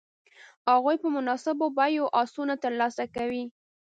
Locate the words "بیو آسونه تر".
1.77-2.71